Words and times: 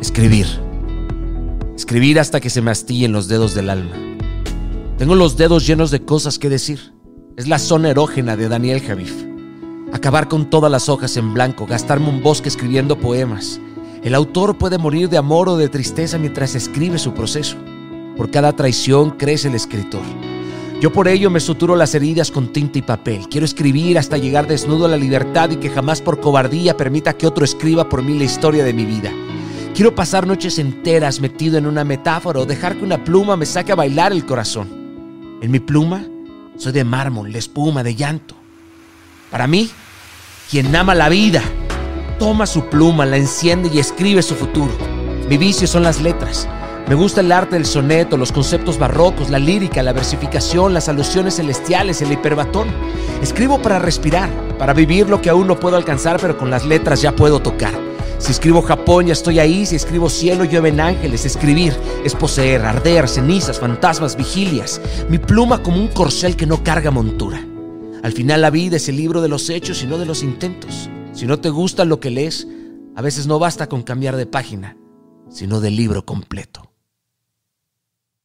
Escribir. 0.00 0.46
Escribir 1.74 2.20
hasta 2.20 2.38
que 2.38 2.50
se 2.50 2.60
me 2.60 2.70
astillen 2.70 3.12
los 3.12 3.28
dedos 3.28 3.54
del 3.54 3.70
alma. 3.70 3.96
Tengo 4.98 5.14
los 5.14 5.38
dedos 5.38 5.66
llenos 5.66 5.90
de 5.90 6.04
cosas 6.04 6.38
que 6.38 6.50
decir. 6.50 6.92
Es 7.36 7.48
la 7.48 7.58
zona 7.58 7.90
erógena 7.90 8.36
de 8.36 8.48
Daniel 8.48 8.82
Javif. 8.82 9.24
Acabar 9.92 10.28
con 10.28 10.50
todas 10.50 10.70
las 10.70 10.90
hojas 10.90 11.16
en 11.16 11.32
blanco, 11.32 11.66
gastarme 11.66 12.10
un 12.10 12.22
bosque 12.22 12.48
escribiendo 12.48 12.98
poemas. 12.98 13.58
El 14.02 14.14
autor 14.14 14.58
puede 14.58 14.76
morir 14.76 15.08
de 15.08 15.16
amor 15.16 15.48
o 15.48 15.56
de 15.56 15.70
tristeza 15.70 16.18
mientras 16.18 16.54
escribe 16.54 16.98
su 16.98 17.14
proceso. 17.14 17.56
Por 18.18 18.30
cada 18.30 18.52
traición 18.52 19.12
crece 19.12 19.48
el 19.48 19.54
escritor. 19.54 20.02
Yo 20.80 20.92
por 20.92 21.08
ello 21.08 21.30
me 21.30 21.40
suturo 21.40 21.74
las 21.74 21.94
heridas 21.94 22.30
con 22.30 22.52
tinta 22.52 22.78
y 22.78 22.82
papel. 22.82 23.28
Quiero 23.30 23.46
escribir 23.46 23.98
hasta 23.98 24.18
llegar 24.18 24.46
desnudo 24.46 24.84
a 24.84 24.88
la 24.88 24.98
libertad 24.98 25.50
y 25.50 25.56
que 25.56 25.70
jamás 25.70 26.02
por 26.02 26.20
cobardía 26.20 26.76
permita 26.76 27.14
que 27.14 27.26
otro 27.26 27.46
escriba 27.46 27.88
por 27.88 28.02
mí 28.02 28.18
la 28.18 28.24
historia 28.24 28.62
de 28.62 28.74
mi 28.74 28.84
vida. 28.84 29.10
Quiero 29.76 29.94
pasar 29.94 30.26
noches 30.26 30.58
enteras 30.58 31.20
metido 31.20 31.58
en 31.58 31.66
una 31.66 31.84
metáfora 31.84 32.40
o 32.40 32.46
dejar 32.46 32.76
que 32.78 32.82
una 32.82 33.04
pluma 33.04 33.36
me 33.36 33.44
saque 33.44 33.72
a 33.72 33.74
bailar 33.74 34.10
el 34.10 34.24
corazón. 34.24 35.36
En 35.42 35.50
mi 35.50 35.60
pluma 35.60 36.02
soy 36.56 36.72
de 36.72 36.82
mármol, 36.82 37.30
de 37.30 37.38
espuma, 37.38 37.82
de 37.82 37.94
llanto. 37.94 38.34
Para 39.30 39.46
mí, 39.46 39.68
quien 40.50 40.74
ama 40.74 40.94
la 40.94 41.10
vida, 41.10 41.42
toma 42.18 42.46
su 42.46 42.64
pluma, 42.70 43.04
la 43.04 43.18
enciende 43.18 43.68
y 43.70 43.78
escribe 43.78 44.22
su 44.22 44.34
futuro. 44.34 44.72
Mi 45.28 45.36
vicio 45.36 45.66
son 45.66 45.82
las 45.82 46.00
letras. 46.00 46.48
Me 46.88 46.94
gusta 46.94 47.20
el 47.20 47.30
arte 47.30 47.56
del 47.56 47.66
soneto, 47.66 48.16
los 48.16 48.32
conceptos 48.32 48.78
barrocos, 48.78 49.28
la 49.28 49.38
lírica, 49.38 49.82
la 49.82 49.92
versificación, 49.92 50.72
las 50.72 50.88
alusiones 50.88 51.36
celestiales, 51.36 52.00
el 52.00 52.12
hiperbatón. 52.12 52.68
Escribo 53.20 53.60
para 53.60 53.78
respirar, 53.78 54.30
para 54.58 54.72
vivir 54.72 55.10
lo 55.10 55.20
que 55.20 55.28
aún 55.28 55.46
no 55.46 55.60
puedo 55.60 55.76
alcanzar, 55.76 56.18
pero 56.18 56.38
con 56.38 56.48
las 56.48 56.64
letras 56.64 57.02
ya 57.02 57.14
puedo 57.14 57.40
tocar. 57.40 57.85
Si 58.18 58.32
escribo 58.32 58.62
Japón, 58.62 59.06
ya 59.06 59.12
estoy 59.12 59.38
ahí. 59.38 59.66
Si 59.66 59.76
escribo 59.76 60.08
cielo, 60.08 60.44
llueven 60.44 60.80
ángeles. 60.80 61.24
Escribir 61.24 61.74
es 62.04 62.14
poseer, 62.14 62.62
arder, 62.62 63.08
cenizas, 63.08 63.60
fantasmas, 63.60 64.16
vigilias. 64.16 64.80
Mi 65.08 65.18
pluma 65.18 65.62
como 65.62 65.78
un 65.78 65.88
corcel 65.88 66.36
que 66.36 66.46
no 66.46 66.62
carga 66.62 66.90
montura. 66.90 67.44
Al 68.02 68.12
final 68.12 68.42
la 68.42 68.50
vida 68.50 68.76
es 68.76 68.88
el 68.88 68.96
libro 68.96 69.20
de 69.20 69.28
los 69.28 69.50
hechos 69.50 69.82
y 69.82 69.86
no 69.86 69.98
de 69.98 70.06
los 70.06 70.22
intentos. 70.22 70.88
Si 71.12 71.26
no 71.26 71.40
te 71.40 71.50
gusta 71.50 71.84
lo 71.84 72.00
que 72.00 72.10
lees, 72.10 72.46
a 72.94 73.02
veces 73.02 73.26
no 73.26 73.38
basta 73.38 73.68
con 73.68 73.82
cambiar 73.82 74.16
de 74.16 74.26
página, 74.26 74.76
sino 75.28 75.60
de 75.60 75.70
libro 75.70 76.04
completo. 76.06 76.65